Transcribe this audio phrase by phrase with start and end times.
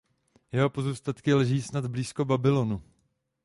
[0.51, 2.81] Jeho pozůstatky leží snad blízko Babylonu.